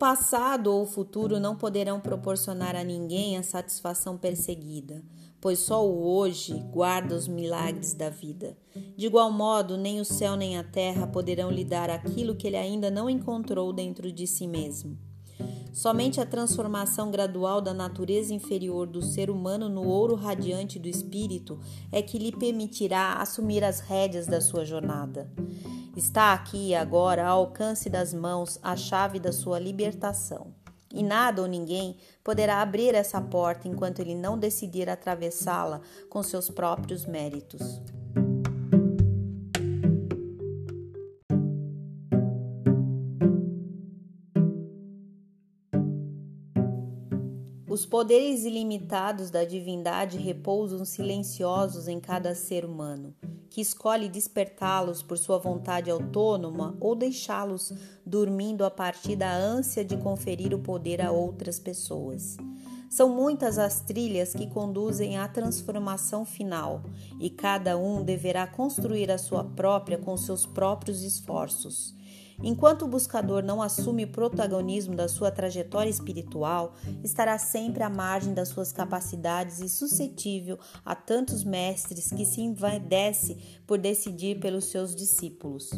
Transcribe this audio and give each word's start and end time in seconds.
passado 0.00 0.68
ou 0.68 0.84
o 0.84 0.86
futuro 0.86 1.38
não 1.38 1.54
poderão 1.54 2.00
proporcionar 2.00 2.74
a 2.74 2.82
ninguém 2.82 3.36
a 3.36 3.42
satisfação 3.42 4.16
perseguida, 4.16 5.04
pois 5.38 5.58
só 5.58 5.86
o 5.86 6.16
hoje 6.16 6.54
guarda 6.72 7.14
os 7.14 7.28
milagres 7.28 7.92
da 7.92 8.08
vida. 8.08 8.56
De 8.96 9.04
igual 9.04 9.30
modo, 9.30 9.76
nem 9.76 10.00
o 10.00 10.04
céu 10.06 10.36
nem 10.36 10.56
a 10.56 10.64
terra 10.64 11.06
poderão 11.06 11.50
lhe 11.50 11.66
dar 11.66 11.90
aquilo 11.90 12.34
que 12.34 12.46
ele 12.46 12.56
ainda 12.56 12.90
não 12.90 13.10
encontrou 13.10 13.74
dentro 13.74 14.10
de 14.10 14.26
si 14.26 14.46
mesmo. 14.46 14.96
Somente 15.70 16.18
a 16.18 16.24
transformação 16.24 17.10
gradual 17.10 17.60
da 17.60 17.74
natureza 17.74 18.32
inferior 18.32 18.86
do 18.86 19.02
ser 19.02 19.28
humano 19.28 19.68
no 19.68 19.86
ouro 19.86 20.14
radiante 20.14 20.78
do 20.78 20.88
espírito 20.88 21.60
é 21.92 22.00
que 22.00 22.18
lhe 22.18 22.32
permitirá 22.32 23.16
assumir 23.16 23.62
as 23.62 23.80
rédeas 23.80 24.26
da 24.26 24.40
sua 24.40 24.64
jornada. 24.64 25.30
Está 25.96 26.32
aqui 26.32 26.72
agora 26.72 27.26
ao 27.26 27.40
alcance 27.40 27.90
das 27.90 28.14
mãos 28.14 28.60
a 28.62 28.76
chave 28.76 29.18
da 29.18 29.32
sua 29.32 29.58
libertação. 29.58 30.54
E 30.92 31.02
nada 31.02 31.42
ou 31.42 31.48
ninguém 31.48 31.96
poderá 32.22 32.62
abrir 32.62 32.94
essa 32.94 33.20
porta 33.20 33.66
enquanto 33.66 34.00
ele 34.00 34.14
não 34.14 34.38
decidir 34.38 34.88
atravessá-la 34.88 35.80
com 36.08 36.22
seus 36.22 36.48
próprios 36.48 37.06
méritos. 37.06 37.80
Os 47.68 47.86
poderes 47.86 48.44
ilimitados 48.44 49.30
da 49.30 49.44
divindade 49.44 50.18
repousam 50.18 50.84
silenciosos 50.84 51.88
em 51.88 52.00
cada 52.00 52.34
ser 52.34 52.64
humano, 52.64 53.14
que 53.50 53.60
escolhe 53.60 54.08
despertá-los 54.08 55.02
por 55.02 55.18
sua 55.18 55.36
vontade 55.36 55.90
autônoma 55.90 56.76
ou 56.80 56.94
deixá-los 56.94 57.72
dormindo 58.06 58.64
a 58.64 58.70
partir 58.70 59.16
da 59.16 59.34
ânsia 59.34 59.84
de 59.84 59.96
conferir 59.96 60.54
o 60.54 60.60
poder 60.60 61.02
a 61.02 61.10
outras 61.10 61.58
pessoas. 61.58 62.36
São 62.88 63.08
muitas 63.08 63.58
as 63.58 63.80
trilhas 63.80 64.32
que 64.32 64.48
conduzem 64.48 65.18
à 65.18 65.28
transformação 65.28 66.24
final, 66.24 66.82
e 67.20 67.30
cada 67.30 67.78
um 67.78 68.02
deverá 68.02 68.46
construir 68.46 69.10
a 69.10 69.18
sua 69.18 69.44
própria 69.44 69.98
com 69.98 70.16
seus 70.16 70.44
próprios 70.44 71.02
esforços. 71.02 71.94
Enquanto 72.42 72.82
o 72.82 72.88
buscador 72.88 73.42
não 73.42 73.60
assume 73.60 74.04
o 74.04 74.08
protagonismo 74.08 74.94
da 74.94 75.08
sua 75.08 75.30
trajetória 75.30 75.90
espiritual, 75.90 76.74
estará 77.04 77.38
sempre 77.38 77.82
à 77.82 77.90
margem 77.90 78.32
das 78.32 78.48
suas 78.48 78.72
capacidades 78.72 79.60
e 79.60 79.68
suscetível 79.68 80.58
a 80.84 80.94
tantos 80.94 81.44
mestres 81.44 82.10
que 82.10 82.24
se 82.24 82.40
envaidece 82.40 83.36
por 83.66 83.78
decidir 83.78 84.40
pelos 84.40 84.66
seus 84.66 84.94
discípulos. 84.94 85.70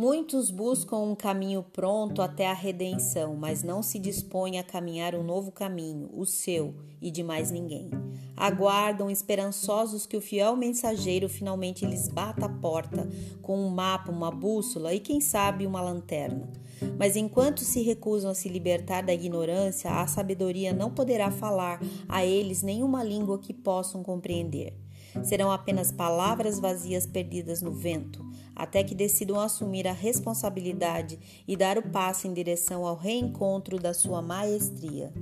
Muitos 0.00 0.48
buscam 0.48 0.98
um 0.98 1.16
caminho 1.16 1.60
pronto 1.60 2.22
até 2.22 2.46
a 2.46 2.52
redenção, 2.52 3.34
mas 3.34 3.64
não 3.64 3.82
se 3.82 3.98
dispõem 3.98 4.56
a 4.56 4.62
caminhar 4.62 5.12
um 5.16 5.24
novo 5.24 5.50
caminho, 5.50 6.08
o 6.12 6.24
seu 6.24 6.72
e 7.02 7.10
de 7.10 7.24
mais 7.24 7.50
ninguém. 7.50 7.90
Aguardam 8.36 9.10
esperançosos 9.10 10.06
que 10.06 10.16
o 10.16 10.20
fiel 10.20 10.54
mensageiro 10.54 11.28
finalmente 11.28 11.84
lhes 11.84 12.06
bata 12.06 12.46
a 12.46 12.48
porta 12.48 13.08
com 13.42 13.58
um 13.58 13.70
mapa, 13.70 14.12
uma 14.12 14.30
bússola 14.30 14.94
e, 14.94 15.00
quem 15.00 15.20
sabe, 15.20 15.66
uma 15.66 15.80
lanterna. 15.80 16.48
Mas 16.96 17.16
enquanto 17.16 17.62
se 17.62 17.82
recusam 17.82 18.30
a 18.30 18.34
se 18.36 18.48
libertar 18.48 19.02
da 19.02 19.12
ignorância, 19.12 19.90
a 19.90 20.06
sabedoria 20.06 20.72
não 20.72 20.92
poderá 20.92 21.28
falar 21.32 21.80
a 22.08 22.24
eles 22.24 22.62
nenhuma 22.62 23.02
língua 23.02 23.40
que 23.40 23.52
possam 23.52 24.04
compreender. 24.04 24.78
Serão 25.22 25.50
apenas 25.50 25.92
palavras 25.92 26.58
vazias 26.58 27.06
perdidas 27.06 27.62
no 27.62 27.72
vento, 27.72 28.24
até 28.54 28.82
que 28.82 28.94
decidam 28.94 29.40
assumir 29.40 29.86
a 29.86 29.92
responsabilidade 29.92 31.18
e 31.46 31.56
dar 31.56 31.78
o 31.78 31.90
passo 31.90 32.26
em 32.26 32.32
direção 32.32 32.86
ao 32.86 32.96
reencontro 32.96 33.78
da 33.78 33.94
sua 33.94 34.20
maestria. 34.20 35.12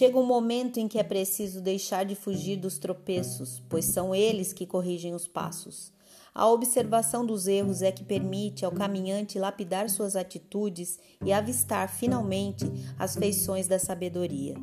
Chega 0.00 0.18
um 0.18 0.24
momento 0.24 0.78
em 0.78 0.88
que 0.88 0.98
é 0.98 1.02
preciso 1.02 1.60
deixar 1.60 2.04
de 2.04 2.14
fugir 2.14 2.56
dos 2.56 2.78
tropeços, 2.78 3.62
pois 3.68 3.84
são 3.84 4.14
eles 4.14 4.50
que 4.50 4.64
corrigem 4.64 5.14
os 5.14 5.26
passos. 5.26 5.92
A 6.34 6.48
observação 6.48 7.26
dos 7.26 7.48
erros 7.48 7.82
é 7.82 7.90
que 7.90 8.04
permite 8.04 8.64
ao 8.64 8.70
caminhante 8.70 9.38
lapidar 9.38 9.90
suas 9.90 10.14
atitudes 10.14 10.98
e 11.24 11.32
avistar 11.32 11.88
finalmente 11.88 12.64
as 12.98 13.16
feições 13.16 13.66
da 13.66 13.78
sabedoria. 13.78 14.54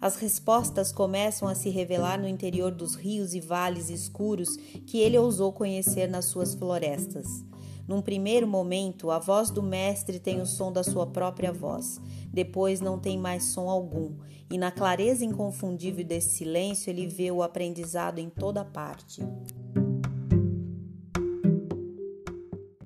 As 0.00 0.16
respostas 0.16 0.90
começam 0.90 1.46
a 1.46 1.54
se 1.54 1.70
revelar 1.70 2.18
no 2.20 2.26
interior 2.26 2.72
dos 2.72 2.96
rios 2.96 3.34
e 3.34 3.40
vales 3.40 3.88
escuros 3.88 4.56
que 4.84 4.98
ele 4.98 5.16
ousou 5.16 5.52
conhecer 5.52 6.08
nas 6.08 6.24
suas 6.24 6.54
florestas. 6.54 7.44
Num 7.86 8.02
primeiro 8.02 8.46
momento, 8.46 9.12
a 9.12 9.20
voz 9.20 9.48
do 9.48 9.62
Mestre 9.62 10.18
tem 10.18 10.40
o 10.40 10.46
som 10.46 10.72
da 10.72 10.82
sua 10.82 11.06
própria 11.06 11.52
voz, 11.52 12.00
depois 12.32 12.80
não 12.80 12.98
tem 12.98 13.16
mais 13.16 13.44
som 13.44 13.68
algum, 13.68 14.16
e 14.50 14.58
na 14.58 14.72
clareza 14.72 15.24
inconfundível 15.24 16.04
desse 16.04 16.36
silêncio 16.36 16.90
ele 16.90 17.06
vê 17.06 17.30
o 17.30 17.42
aprendizado 17.42 18.18
em 18.18 18.28
toda 18.28 18.64
parte. 18.64 19.22